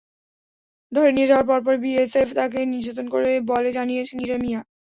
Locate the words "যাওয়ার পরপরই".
1.29-1.79